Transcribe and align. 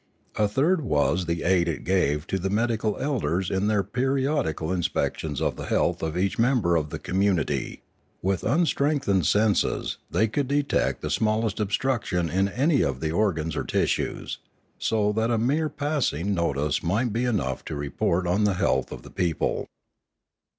A 0.35 0.47
third 0.47 0.81
was 0.81 1.27
the 1.27 1.43
aid 1.43 1.67
it 1.67 1.83
gave 1.83 2.25
the 2.25 2.49
medical 2.49 2.97
elders 2.97 3.51
in 3.51 3.67
their 3.67 3.83
periodical 3.83 4.73
inspections 4.73 5.39
of 5.39 5.57
the 5.57 5.67
health 5.67 6.01
of 6.01 6.17
each 6.17 6.39
member 6.39 6.75
of 6.75 6.89
the 6.89 6.97
community; 6.97 7.83
with 8.23 8.43
un 8.43 8.65
strengthened 8.65 9.27
senses 9.27 9.97
they 10.09 10.27
could 10.27 10.47
detect 10.47 11.03
the 11.03 11.11
smallest 11.11 11.61
ob 11.61 11.71
struction 11.71 12.31
in 12.31 12.49
any 12.49 12.81
of 12.81 12.99
the 12.99 13.11
organs 13.11 13.55
or 13.55 13.63
tissues, 13.63 14.39
so 14.79 15.11
that 15.11 15.29
a 15.29 15.37
mere 15.37 15.69
passing 15.69 16.33
notice 16.33 16.81
might 16.81 17.13
be 17.13 17.23
enough 17.25 17.63
to 17.65 17.75
report 17.75 18.25
on 18.25 18.43
the 18.43 18.55
health 18.55 18.91
of 18.91 19.03
the 19.03 19.11
people. 19.11 19.67